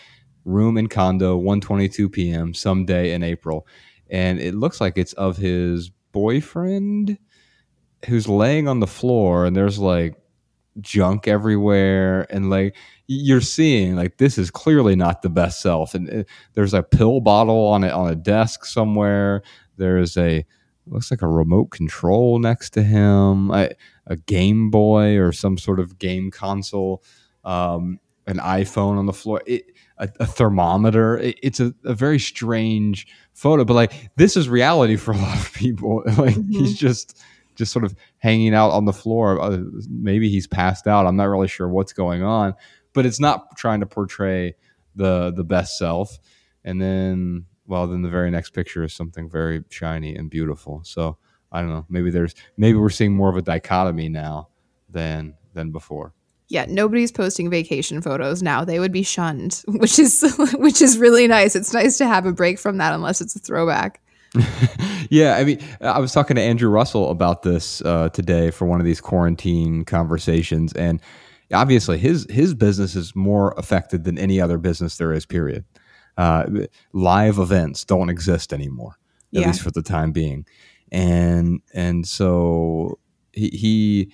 room 0.46 0.77
in 0.77 0.88
condo, 0.88 1.36
122 1.36 2.10
p.m., 2.10 2.54
someday 2.54 3.12
in 3.12 3.24
April. 3.24 3.68
And 4.10 4.39
it 4.39 4.54
looks 4.54 4.80
like 4.80 4.98
it's 4.98 5.13
of 5.13 5.38
his 5.38 5.89
boyfriend 6.12 7.18
who's 8.06 8.30
laying 8.30 8.68
on 8.68 8.80
the 8.80 8.88
floor 8.88 9.46
and 9.46 9.56
there's 9.56 9.80
like 9.80 10.15
junk 10.82 11.27
everywhere 11.27 12.27
and 12.29 12.50
like 12.50 12.75
you're 13.08 13.41
seeing 13.41 13.96
like 13.96 14.17
this 14.17 14.38
is 14.38 14.51
clearly 14.51 14.96
not 14.96 15.22
the 15.22 15.29
best 15.29 15.62
self. 15.62 15.94
And 15.94 16.10
it, 16.10 16.20
uh, 16.27 16.29
there's 16.53 16.74
a 16.74 16.84
pill 16.84 17.22
bottle 17.22 17.67
on 17.67 17.84
it 17.84 17.91
on 17.91 18.10
a 18.10 18.15
desk 18.15 18.65
somewhere. 18.65 19.44
There's 19.77 20.17
a 20.17 20.46
looks 20.88 21.12
like 21.12 21.22
a 21.22 21.27
remote 21.27 21.72
control 21.72 22.38
next 22.39 22.72
to 22.72 22.84
him 22.84 23.50
a, 23.51 23.70
a 24.05 24.15
game 24.15 24.70
boy 24.70 25.17
or 25.17 25.32
some 25.32 25.58
sort 25.58 25.79
of 25.79 25.98
game 25.98 26.29
console 26.29 27.03
um, 27.44 28.00
an 28.27 28.38
iphone 28.38 28.98
on 28.98 29.05
the 29.05 29.13
floor. 29.13 29.41
It, 29.46 29.65
a, 29.98 30.10
a, 30.20 30.25
thermometer. 30.25 31.17
It, 31.17 31.39
it's 31.41 31.60
a, 31.60 31.74
a, 31.86 31.94
very 31.94 32.20
strange 32.20 33.08
photo 33.34 33.63
but 33.63 33.75
like 33.75 33.94
this 34.17 34.36
is 34.36 34.50
reality 34.50 34.96
for 34.96 35.13
a 35.13 35.17
lot 35.17 35.38
of 35.38 35.53
people. 35.53 36.03
Like 36.17 36.36
mm-hmm. 36.36 36.51
he's 36.51 36.77
just 36.77 37.22
just 37.55 37.71
sort 37.71 37.85
of 37.85 37.95
hanging 38.17 38.53
out 38.53 38.71
on 38.71 38.85
the 38.85 38.93
floor. 38.93 39.39
Uh, 39.41 39.57
maybe 39.89 40.29
he's 40.29 40.47
passed 40.47 40.88
out. 40.88 41.05
I'm 41.05 41.15
not 41.15 41.25
really 41.25 41.47
sure 41.47 41.67
what's 41.67 41.93
going 41.93 42.24
on, 42.24 42.53
but 42.93 43.05
it's 43.05 43.19
not 43.19 43.57
trying 43.57 43.79
to 43.79 43.85
portray 43.85 44.55
the 44.95 45.31
the 45.31 45.43
best 45.43 45.77
self. 45.77 46.17
And 46.63 46.81
then, 46.81 47.45
well, 47.67 47.88
then 47.88 48.01
the 48.01 48.09
very 48.09 48.31
next 48.31 48.51
picture 48.51 48.83
is 48.83 48.93
something 48.93 49.29
very 49.29 49.63
shiny 49.69 50.15
and 50.15 50.29
beautiful. 50.29 50.81
So 50.83 51.17
I 51.51 51.62
don't 51.62 51.69
know. 51.69 51.85
Maybe 51.89 52.12
there's 52.12 52.35
maybe 52.57 52.77
we're 52.77 52.89
seeing 52.89 53.15
more 53.15 53.29
of 53.29 53.38
a 53.38 53.41
dichotomy 53.41 54.09
now 54.09 54.50
than 54.89 55.35
than 55.53 55.71
before. 55.71 56.13
Yeah, 56.47 56.65
nobody's 56.67 57.12
posting 57.12 57.50
vacation 57.50 58.01
photos 58.01 58.43
now. 58.43 58.63
They 58.65 58.79
would 58.79 58.91
be 58.91 59.03
shunned, 59.03 59.63
which 59.67 60.00
is 60.00 60.24
which 60.53 60.81
is 60.81 60.97
really 60.97 61.27
nice. 61.27 61.55
It's 61.55 61.74
nice 61.74 61.97
to 62.00 62.07
have 62.07 62.25
a 62.25 62.33
break 62.33 62.59
from 62.59 62.77
that 62.77 62.93
unless 62.93 63.21
it's 63.21 63.35
a 63.35 63.39
throwback. 63.39 64.01
yeah, 65.10 65.36
I 65.36 65.44
mean, 65.44 65.60
I 65.82 66.00
was 66.00 66.12
talking 66.12 66.36
to 66.36 66.42
Andrew 66.42 66.70
Russell 66.70 67.10
about 67.10 67.44
this 67.44 67.82
uh, 67.82 68.10
today 68.10 68.51
for 68.51 68.65
one 68.65 68.80
of 68.80 68.86
these 68.86 69.01
quarantine 69.01 69.86
conversations, 69.86 70.74
and 70.74 71.01
obviously 71.54 71.98
his 71.98 72.25
his 72.30 72.54
business 72.54 72.96
is 72.96 73.15
more 73.15 73.54
affected 73.58 74.04
than 74.04 74.18
any 74.18 74.42
other 74.42 74.58
business 74.58 74.98
there 74.98 75.13
is. 75.13 75.25
Period. 75.25 75.65
Uh, 76.18 76.46
live 76.94 77.39
events 77.39 77.84
don't 77.84 78.10
exist 78.10 78.54
anymore, 78.54 78.98
at 79.34 79.42
yeah. 79.42 79.48
least 79.48 79.62
for 79.62 79.72
the 79.72 79.82
time 79.82 80.12
being, 80.12 80.46
and 80.92 81.62
and 81.74 82.08
so 82.08 83.00
he. 83.34 83.50
he 83.50 84.12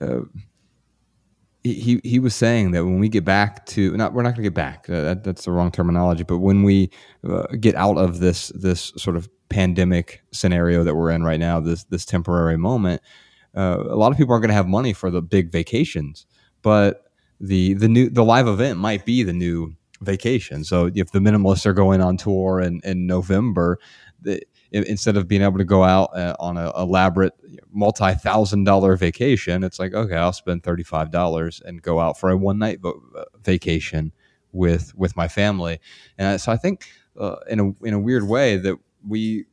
uh, 0.00 0.20
he 1.62 2.00
he 2.02 2.18
was 2.18 2.34
saying 2.34 2.70
that 2.70 2.86
when 2.86 2.98
we 3.00 3.08
get 3.10 3.22
back 3.22 3.66
to 3.66 3.94
not 3.94 4.14
we're 4.14 4.22
not 4.22 4.30
going 4.30 4.42
to 4.42 4.48
get 4.48 4.54
back 4.54 4.86
that, 4.86 5.22
that's 5.22 5.44
the 5.44 5.52
wrong 5.52 5.70
terminology 5.70 6.22
but 6.22 6.38
when 6.38 6.62
we 6.62 6.90
uh, 7.28 7.46
get 7.60 7.74
out 7.74 7.98
of 7.98 8.18
this 8.18 8.48
this 8.54 8.94
sort 8.96 9.14
of 9.14 9.28
pandemic 9.50 10.22
scenario 10.32 10.84
that 10.84 10.94
we're 10.94 11.10
in 11.10 11.22
right 11.22 11.40
now, 11.40 11.60
this 11.60 11.84
this 11.84 12.06
temporary 12.06 12.56
moment, 12.56 13.02
uh, 13.54 13.78
a 13.80 13.96
lot 13.96 14.10
of 14.12 14.16
people 14.16 14.32
aren't 14.32 14.42
going 14.42 14.50
to 14.50 14.54
have 14.54 14.68
money 14.68 14.92
for 14.92 15.10
the 15.10 15.20
big 15.20 15.52
vacations, 15.52 16.26
but 16.62 17.04
the 17.40 17.74
the 17.74 17.88
new 17.88 18.08
the 18.08 18.24
live 18.24 18.48
event 18.48 18.78
might 18.78 19.04
be 19.04 19.22
the 19.22 19.32
new 19.32 19.74
vacation. 20.00 20.64
So 20.64 20.90
if 20.94 21.12
the 21.12 21.18
minimalists 21.18 21.66
are 21.66 21.74
going 21.74 22.00
on 22.00 22.16
tour 22.16 22.60
in, 22.60 22.80
in 22.84 23.06
November, 23.06 23.78
the, 24.22 24.42
instead 24.72 25.16
of 25.16 25.28
being 25.28 25.42
able 25.42 25.58
to 25.58 25.64
go 25.64 25.82
out 25.84 26.16
uh, 26.16 26.36
on 26.38 26.56
an 26.56 26.70
elaborate 26.76 27.34
multi 27.72 28.14
thousand 28.14 28.64
dollar 28.64 28.96
vacation, 28.96 29.64
it's 29.64 29.78
like 29.78 29.94
okay, 29.94 30.16
I'll 30.16 30.32
spend 30.32 30.62
thirty 30.62 30.84
five 30.84 31.10
dollars 31.10 31.60
and 31.64 31.82
go 31.82 31.98
out 32.00 32.18
for 32.18 32.30
a 32.30 32.36
one 32.36 32.58
night 32.58 32.78
uh, 32.84 32.92
vacation 33.42 34.12
with 34.52 34.94
with 34.94 35.16
my 35.16 35.28
family. 35.28 35.80
And 36.18 36.40
so 36.40 36.52
I 36.52 36.56
think 36.56 36.86
uh, 37.18 37.36
in 37.48 37.60
a 37.60 37.86
in 37.86 37.94
a 37.94 37.98
weird 37.98 38.28
way 38.28 38.56
that 38.56 38.76
we 39.06 39.44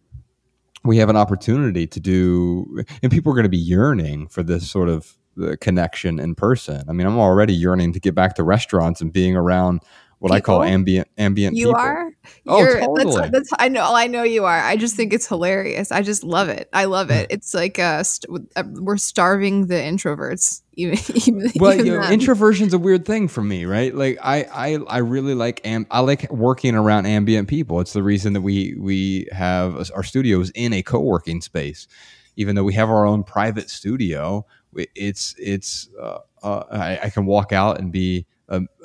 we 0.84 0.98
have 0.98 1.10
an 1.10 1.18
opportunity 1.18 1.88
to 1.88 2.00
do 2.00 2.84
and 3.02 3.12
people 3.12 3.32
are 3.32 3.36
going 3.36 3.44
to 3.44 3.50
be 3.50 3.58
yearning 3.58 4.28
for 4.28 4.44
this 4.44 4.70
sort 4.70 4.90
of 4.90 5.18
uh, 5.42 5.56
connection 5.62 6.20
in 6.20 6.36
person 6.36 6.84
i 6.90 6.92
mean 6.92 7.06
i'm 7.06 7.20
already 7.20 7.54
yearning 7.54 7.94
to 7.94 8.00
get 8.00 8.16
back 8.16 8.36
to 8.36 8.44
restaurants 8.44 9.02
and 9.02 9.12
being 9.14 9.36
around 9.36 9.82
what 10.20 10.30
people? 10.30 10.36
I 10.36 10.42
call 10.42 10.64
ambient 10.64 11.08
ambient. 11.18 11.56
You 11.56 11.68
people. 11.68 11.82
are. 11.82 12.12
Oh, 12.48 12.60
You're, 12.60 12.80
totally. 12.80 13.16
That's, 13.16 13.32
that's, 13.32 13.54
I 13.60 13.70
know. 13.70 13.94
I 13.94 14.08
know 14.08 14.24
you 14.24 14.46
are. 14.46 14.60
I 14.60 14.76
just 14.76 14.96
think 14.96 15.14
it's 15.14 15.28
hilarious. 15.28 15.92
I 15.92 16.02
just 16.02 16.24
love 16.24 16.50
it. 16.50 16.70
I 16.74 16.86
love 16.86 17.12
it. 17.12 17.28
It's 17.30 17.54
like 17.54 17.78
uh, 17.78 18.04
st- 18.04 18.50
uh, 18.56 18.64
we're 18.74 18.98
starving 18.98 19.68
the 19.68 19.76
introverts. 19.76 20.64
Even, 20.78 21.00
even 21.16 21.52
well, 21.56 21.74
even 21.74 21.86
you 21.88 22.00
know, 22.00 22.10
introversion's 22.10 22.74
a 22.74 22.78
weird 22.78 23.06
thing 23.06 23.28
for 23.28 23.42
me, 23.42 23.66
right? 23.66 23.94
Like 23.94 24.20
I, 24.24 24.44
I, 24.44 24.78
I 24.88 24.98
really 25.00 25.34
like 25.34 25.60
am- 25.66 25.88
I 25.92 26.00
like 26.00 26.32
working 26.32 26.76
around 26.76 27.08
ambient 27.08 27.50
people. 27.50 27.82
It's 27.82 27.94
the 27.94 28.04
reason 28.04 28.34
that 28.34 28.42
we 28.42 28.76
we 28.80 29.28
have 29.32 29.92
our 29.94 30.04
studios 30.04 30.52
in 30.52 30.74
a 30.74 30.84
co 30.84 31.00
working 31.00 31.42
space, 31.42 31.88
even 32.36 32.56
though 32.56 32.64
we 32.64 32.76
have 32.76 32.90
our 32.90 33.06
own 33.06 33.24
private 33.24 33.70
studio. 33.70 34.46
It's 34.76 35.34
it's 35.40 35.90
uh, 36.00 36.20
uh, 36.44 36.64
I, 36.72 37.00
I 37.06 37.10
can 37.10 37.26
walk 37.26 37.52
out 37.52 37.80
and 37.80 37.92
be 37.92 38.28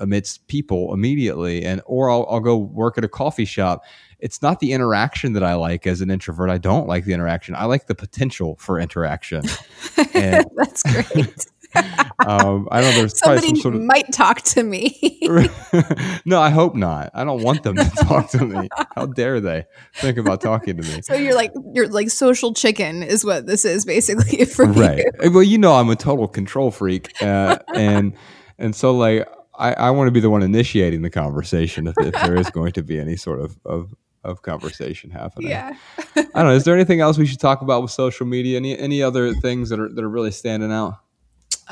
amidst 0.01 0.45
people 0.49 0.93
immediately 0.93 1.65
and 1.65 1.81
or 1.87 2.11
I'll, 2.11 2.27
I'll 2.29 2.41
go 2.41 2.57
work 2.57 2.99
at 2.99 3.05
a 3.05 3.09
coffee 3.09 3.45
shop 3.45 3.85
it's 4.19 4.43
not 4.43 4.59
the 4.59 4.73
interaction 4.73 5.35
that 5.35 5.45
i 5.45 5.55
like 5.55 5.87
as 5.87 6.01
an 6.01 6.11
introvert 6.11 6.51
i 6.51 6.59
don't 6.59 6.89
like 6.89 7.05
the 7.05 7.13
interaction 7.13 7.55
i 7.55 7.65
like 7.67 7.87
the 7.87 7.95
potential 7.95 8.57
for 8.59 8.81
interaction 8.81 9.45
and, 10.15 10.47
that's 10.57 10.83
great 10.83 11.47
um, 12.27 12.69
I 12.71 12.81
don't 12.81 12.91
know. 12.91 12.99
There's 12.99 13.19
somebody 13.19 13.49
some 13.49 13.57
sort 13.57 13.75
of, 13.75 13.83
might 13.83 14.13
talk 14.13 14.43
to 14.43 14.63
me. 14.63 15.19
no, 16.25 16.41
I 16.41 16.51
hope 16.51 16.75
not. 16.75 17.11
I 17.15 17.25
don't 17.25 17.43
want 17.43 17.63
them 17.63 17.77
to 17.77 17.91
talk 17.91 18.31
to 18.31 18.45
me. 18.45 18.69
How 18.95 19.07
dare 19.07 19.41
they 19.41 19.65
think 19.97 20.19
about 20.19 20.41
talking 20.41 20.77
to 20.77 20.83
me? 20.83 21.03
So 21.03 21.15
you're 21.15 21.35
like 21.35 21.53
you're 21.75 21.89
like 21.89 22.11
social 22.11 22.55
chicken 22.55 23.03
is 23.03 23.25
what 23.25 23.47
this 23.47 23.65
is 23.65 23.85
basically 23.85 24.45
for 24.45 24.67
right. 24.67 25.05
You. 25.23 25.33
Well, 25.33 25.43
you 25.43 25.59
know, 25.59 25.75
I'm 25.75 25.91
a 25.91 25.97
total 25.97 26.29
control 26.29 26.71
freak, 26.71 27.21
uh, 27.23 27.59
and 27.75 28.15
and 28.59 28.75
so 28.75 28.95
like 28.97 29.27
I, 29.55 29.73
I 29.75 29.91
want 29.91 30.09
to 30.09 30.13
be 30.13 30.21
the 30.21 30.31
one 30.31 30.43
initiating 30.43 31.03
the 31.03 31.11
conversation 31.11 31.87
if, 31.87 31.95
if 31.99 32.15
there 32.15 32.37
is 32.37 32.51
going 32.51 32.73
to 32.73 32.83
be 32.83 32.99
any 32.99 33.17
sort 33.17 33.41
of, 33.41 33.59
of, 33.65 33.95
of 34.25 34.43
conversation 34.43 35.11
happening. 35.11 35.51
Yeah. 35.51 35.75
I 36.17 36.23
don't 36.23 36.35
know. 36.35 36.51
Is 36.51 36.65
there 36.65 36.75
anything 36.75 37.01
else 37.01 37.19
we 37.19 37.27
should 37.27 37.41
talk 37.41 37.63
about 37.63 37.83
with 37.83 37.91
social 37.91 38.27
media? 38.27 38.57
Any 38.57 38.79
any 38.79 39.03
other 39.03 39.35
things 39.35 39.69
that 39.69 39.79
are 39.79 39.89
that 39.89 40.03
are 40.03 40.09
really 40.09 40.31
standing 40.31 40.73
out? 40.73 40.95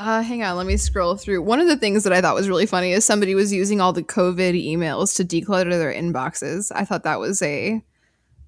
Uh, 0.01 0.23
hang 0.23 0.41
on, 0.41 0.57
let 0.57 0.65
me 0.65 0.77
scroll 0.77 1.15
through. 1.15 1.43
One 1.43 1.59
of 1.59 1.67
the 1.67 1.77
things 1.77 2.03
that 2.05 2.11
I 2.11 2.21
thought 2.21 2.33
was 2.33 2.49
really 2.49 2.65
funny 2.65 2.91
is 2.91 3.05
somebody 3.05 3.35
was 3.35 3.53
using 3.53 3.79
all 3.79 3.93
the 3.93 4.01
COVID 4.01 4.59
emails 4.59 5.15
to 5.17 5.23
declutter 5.23 5.69
their 5.69 5.93
inboxes. 5.93 6.71
I 6.73 6.85
thought 6.85 7.03
that 7.03 7.19
was 7.19 7.39
a, 7.43 7.83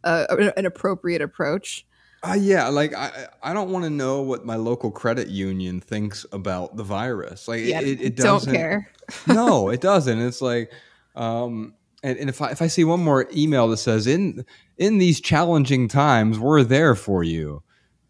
a 0.04 0.52
an 0.58 0.66
appropriate 0.66 1.22
approach. 1.22 1.86
Uh, 2.24 2.34
yeah, 2.34 2.70
like 2.70 2.96
I, 2.96 3.28
I 3.44 3.54
don't 3.54 3.70
want 3.70 3.86
to 3.86 3.92
know 3.92 4.24
what 4.24 4.48
my 4.48 4.56
local 4.56 4.90
credit 4.90 5.28
union 5.28 5.80
thinks 5.80 6.26
about 6.32 6.76
the 6.76 6.84
virus. 6.84 7.48
Like 7.48 7.66
yeah, 7.66 7.82
it, 7.82 8.02
it 8.02 8.16
doesn't. 8.16 8.52
Don't 8.52 8.60
care. 8.60 8.92
no, 9.28 9.70
it 9.70 9.80
doesn't. 9.80 10.20
It's 10.22 10.42
like, 10.42 10.72
um, 11.16 11.76
and, 12.02 12.18
and 12.18 12.30
if 12.30 12.42
I 12.42 12.50
if 12.50 12.64
I 12.64 12.68
see 12.68 12.84
one 12.84 13.04
more 13.04 13.28
email 13.32 13.68
that 13.68 13.78
says 13.78 14.08
in 14.08 14.44
in 14.80 14.98
these 14.98 15.22
challenging 15.22 15.88
times 15.88 16.40
we're 16.40 16.64
there 16.64 16.96
for 16.96 17.24
you, 17.24 17.62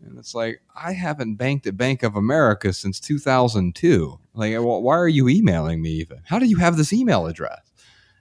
and 0.06 0.18
it's 0.18 0.36
like 0.36 0.62
I 0.76 0.94
haven't 0.94 1.36
banked 1.36 1.68
at 1.68 1.78
Bank 1.78 2.04
of 2.04 2.16
America 2.16 2.74
since 2.74 3.00
2002. 3.00 4.20
Like, 4.34 4.56
why 4.58 4.98
are 4.98 5.08
you 5.08 5.30
emailing 5.30 5.82
me 5.82 5.92
even? 5.92 6.20
How 6.26 6.40
do 6.40 6.46
you 6.46 6.58
have 6.58 6.78
this 6.78 6.94
email 6.94 7.28
address? 7.28 7.62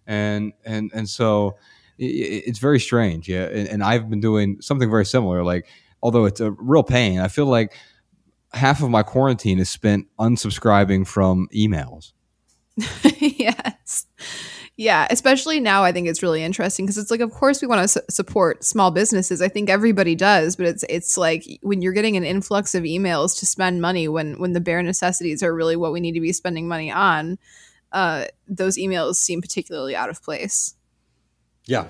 and 0.07 0.53
and 0.65 0.91
and 0.95 1.09
so 1.09 1.57
it, 1.99 2.05
it's 2.47 2.59
very 2.59 2.81
strange. 2.81 3.29
Yeah, 3.29 3.45
and, 3.45 3.69
and 3.69 3.83
I've 3.83 4.09
been 4.09 4.21
doing 4.21 4.61
something 4.61 4.91
very 4.91 5.07
similar. 5.07 5.43
Like, 5.43 5.67
although 6.03 6.25
it's 6.25 6.41
a 6.41 6.53
real 6.53 6.83
pain, 6.83 7.19
I 7.19 7.29
feel 7.29 7.47
like 7.47 7.77
half 8.53 8.83
of 8.83 8.91
my 8.91 9.03
quarantine 9.03 9.59
is 9.59 9.71
spent 9.71 10.07
unsubscribing 10.19 11.07
from 11.07 11.49
emails. 11.55 12.12
yes. 13.21 13.72
Yeah, 14.83 15.07
especially 15.11 15.61
now, 15.61 15.85
I 15.85 15.93
think 15.93 16.09
it's 16.09 16.25
really 16.25 16.43
interesting 16.43 16.85
because 16.85 16.99
it's 16.99 17.12
like, 17.12 17.21
of 17.21 17.31
course, 17.31 17.62
we 17.62 17.69
want 17.69 17.83
to 17.83 17.87
su- 17.87 18.01
support 18.11 18.65
small 18.65 18.91
businesses. 18.91 19.41
I 19.41 19.47
think 19.47 19.71
everybody 19.71 20.17
does, 20.17 20.57
but 20.57 20.67
it's 20.67 20.85
it's 20.89 21.17
like 21.17 21.45
when 21.62 21.83
you're 21.83 21.93
getting 21.93 22.17
an 22.17 22.25
influx 22.25 22.75
of 22.75 22.83
emails 22.83 23.39
to 23.39 23.47
spend 23.47 23.81
money 23.81 24.09
when 24.09 24.41
when 24.41 24.55
the 24.55 24.61
bare 24.61 24.83
necessities 24.83 25.41
are 25.41 25.55
really 25.55 25.77
what 25.77 25.93
we 25.93 26.01
need 26.01 26.15
to 26.15 26.21
be 26.21 26.33
spending 26.33 26.67
money 26.67 26.91
on. 26.91 27.39
Uh, 27.93 28.25
those 28.49 28.77
emails 28.77 29.15
seem 29.17 29.41
particularly 29.41 29.95
out 29.95 30.11
of 30.11 30.21
place. 30.21 30.75
Yeah, 31.66 31.87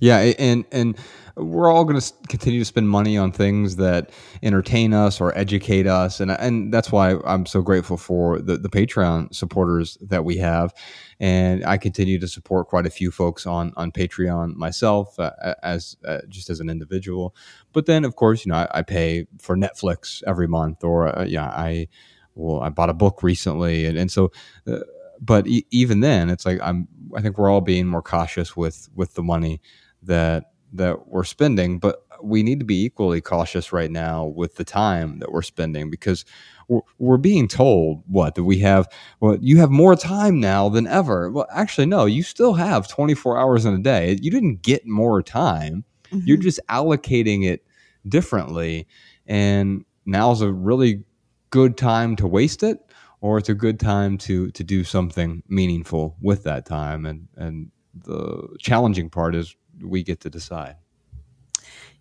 yeah, 0.00 0.18
and 0.38 0.64
and 0.72 0.96
we're 1.36 1.70
all 1.70 1.84
going 1.84 2.00
to 2.00 2.12
continue 2.28 2.58
to 2.58 2.64
spend 2.64 2.88
money 2.88 3.16
on 3.16 3.32
things 3.32 3.76
that 3.76 4.10
entertain 4.42 4.92
us 4.92 5.20
or 5.20 5.36
educate 5.36 5.86
us, 5.86 6.20
and 6.20 6.30
and 6.30 6.72
that's 6.72 6.90
why 6.90 7.16
I'm 7.24 7.44
so 7.44 7.60
grateful 7.60 7.98
for 7.98 8.38
the 8.40 8.56
the 8.56 8.70
Patreon 8.70 9.34
supporters 9.34 9.98
that 10.00 10.24
we 10.24 10.38
have, 10.38 10.72
and 11.18 11.64
I 11.66 11.76
continue 11.76 12.18
to 12.18 12.28
support 12.28 12.68
quite 12.68 12.86
a 12.86 12.90
few 12.90 13.10
folks 13.10 13.46
on 13.46 13.72
on 13.76 13.92
Patreon 13.92 14.54
myself 14.54 15.18
uh, 15.18 15.32
as 15.62 15.96
uh, 16.06 16.20
just 16.28 16.48
as 16.48 16.60
an 16.60 16.70
individual, 16.70 17.34
but 17.72 17.84
then 17.86 18.04
of 18.04 18.16
course 18.16 18.46
you 18.46 18.52
know 18.52 18.58
I, 18.58 18.68
I 18.78 18.82
pay 18.82 19.26
for 19.38 19.56
Netflix 19.56 20.22
every 20.26 20.48
month, 20.48 20.82
or 20.82 21.18
uh, 21.18 21.24
yeah 21.24 21.46
I 21.46 21.88
well 22.34 22.62
I 22.62 22.70
bought 22.70 22.90
a 22.90 22.94
book 22.94 23.22
recently, 23.22 23.84
and 23.84 23.98
and 23.98 24.10
so 24.10 24.32
uh, 24.66 24.78
but 25.20 25.46
e- 25.46 25.66
even 25.70 26.00
then 26.00 26.30
it's 26.30 26.46
like 26.46 26.58
i'm 26.62 26.88
i 27.16 27.20
think 27.20 27.38
we're 27.38 27.50
all 27.50 27.60
being 27.60 27.86
more 27.86 28.02
cautious 28.02 28.56
with 28.56 28.88
with 28.94 29.14
the 29.14 29.22
money 29.22 29.60
that 30.02 30.52
that 30.72 31.08
we're 31.08 31.24
spending 31.24 31.78
but 31.78 32.04
we 32.22 32.42
need 32.42 32.58
to 32.58 32.66
be 32.66 32.84
equally 32.84 33.20
cautious 33.20 33.72
right 33.72 33.90
now 33.90 34.24
with 34.24 34.56
the 34.56 34.64
time 34.64 35.18
that 35.18 35.32
we're 35.32 35.42
spending 35.42 35.90
because 35.90 36.24
we're, 36.68 36.80
we're 36.98 37.16
being 37.16 37.48
told 37.48 38.02
what 38.06 38.34
that 38.34 38.44
we 38.44 38.58
have 38.58 38.88
well 39.20 39.36
you 39.40 39.58
have 39.58 39.70
more 39.70 39.96
time 39.96 40.40
now 40.40 40.68
than 40.68 40.86
ever. 40.86 41.30
Well 41.30 41.46
actually 41.52 41.86
no 41.86 42.06
you 42.06 42.22
still 42.22 42.54
have 42.54 42.88
24 42.88 43.38
hours 43.38 43.64
in 43.64 43.74
a 43.74 43.78
day. 43.78 44.18
You 44.20 44.30
didn't 44.30 44.62
get 44.62 44.86
more 44.86 45.22
time. 45.22 45.84
Mm-hmm. 46.10 46.26
you're 46.26 46.38
just 46.38 46.58
allocating 46.68 47.46
it 47.46 47.64
differently 48.08 48.88
and 49.28 49.84
now's 50.04 50.40
a 50.40 50.50
really 50.50 51.04
good 51.50 51.76
time 51.76 52.16
to 52.16 52.26
waste 52.26 52.64
it 52.64 52.80
or 53.20 53.38
it's 53.38 53.48
a 53.48 53.54
good 53.54 53.78
time 53.78 54.18
to 54.18 54.50
to 54.52 54.64
do 54.64 54.84
something 54.84 55.42
meaningful 55.48 56.16
with 56.20 56.44
that 56.44 56.66
time. 56.66 57.06
And 57.06 57.28
and 57.36 57.70
the 57.94 58.56
challenging 58.58 59.10
part 59.10 59.34
is 59.34 59.54
we 59.82 60.02
get 60.02 60.20
to 60.20 60.30
decide. 60.30 60.76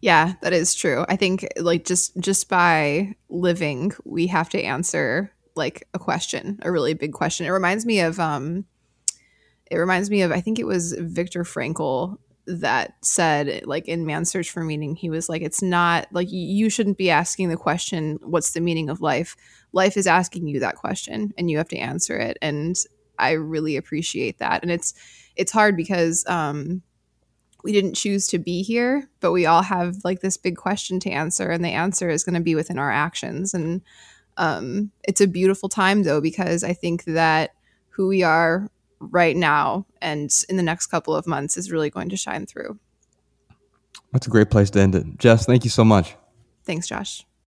Yeah 0.02 0.34
that 0.42 0.54
is 0.54 0.76
true. 0.76 1.06
I 1.10 1.16
think 1.16 1.48
like 1.58 1.86
just 1.86 2.18
just 2.20 2.50
by 2.50 3.16
living 3.30 3.92
we 4.06 4.28
have 4.28 4.50
to 4.50 4.62
answer 4.62 5.32
like 5.56 5.88
a 5.94 6.00
question 6.00 6.60
a 6.62 6.72
really 6.72 6.94
big 6.94 7.14
question. 7.14 7.46
It 7.46 7.52
reminds 7.52 7.86
me 7.86 8.00
of 8.00 8.20
um 8.20 8.66
it 9.70 9.78
reminds 9.78 10.10
me 10.10 10.24
of 10.24 10.32
i 10.32 10.42
think 10.42 10.58
it 10.58 10.66
was 10.66 10.94
Viktor 10.94 11.44
Frankl 11.44 12.18
that 12.50 12.96
said 13.04 13.64
like 13.66 13.88
in 13.88 14.08
man's 14.08 14.30
search 14.30 14.50
for 14.50 14.64
meaning 14.64 14.96
he 14.96 15.10
was 15.10 15.30
like 15.30 15.44
it's 15.44 15.62
not 15.62 16.08
like 16.12 16.28
you 16.32 16.70
shouldn't 16.70 16.98
be 16.98 17.12
asking 17.12 17.50
the 17.50 17.56
question 17.56 18.18
what's 18.24 18.54
the 18.54 18.62
meaning 18.62 18.90
of 18.90 19.02
life? 19.02 19.36
Life 19.72 19.96
is 19.96 20.08
asking 20.08 20.48
you 20.48 20.60
that 20.60 20.76
question 20.76 21.32
and 21.38 21.52
you 21.52 21.58
have 21.58 21.70
to 21.70 21.78
answer 21.78 22.18
it. 22.18 22.38
And 22.42 22.76
i 23.20 23.32
really 23.32 23.78
appreciate 23.78 24.40
that. 24.40 24.64
And 24.64 24.72
it's 24.72 24.94
it's 25.36 25.52
hard 25.52 25.78
because 25.78 26.26
um 26.28 26.82
we 27.64 27.72
didn't 27.72 27.94
choose 27.94 28.28
to 28.28 28.40
be 28.40 28.64
here 28.64 29.08
but 29.20 29.32
we 29.32 29.46
all 29.46 29.62
have 29.62 29.98
like 30.04 30.22
this 30.22 30.38
big 30.38 30.56
question 30.56 31.00
to 31.02 31.12
answer 31.12 31.52
and 31.52 31.64
the 31.64 31.70
answer 31.70 32.10
is 32.10 32.24
going 32.24 32.36
to 32.36 32.42
be 32.42 32.56
within 32.56 32.80
our 32.80 32.92
actions. 32.92 33.54
And 33.54 33.82
um 34.38 34.92
it's 35.04 35.22
a 35.22 35.28
beautiful 35.28 35.70
time 35.70 36.04
though 36.04 36.22
because 36.22 36.64
i 36.64 36.74
think 36.74 37.04
that 37.04 37.52
who 37.90 38.08
we 38.08 38.24
are 38.24 38.70
right 39.00 39.36
now 39.36 39.86
and 40.02 40.32
in 40.50 40.58
the 40.58 40.64
next 40.64 40.88
couple 40.88 41.16
of 41.16 41.26
months 41.26 41.58
is 41.58 41.72
really 41.72 41.90
going 41.90 42.10
to 42.10 42.18
shine 42.18 42.46
through. 42.46 42.78
That's 44.12 44.28
a 44.28 44.30
great 44.30 44.50
place 44.50 44.70
to 44.72 44.80
end 44.82 44.96
it. 44.96 45.06
Jess, 45.18 45.46
thank 45.46 45.64
you 45.64 45.70
so 45.70 45.84
much. 45.86 46.16
Thanks, 46.66 46.88
Josh. 46.88 47.26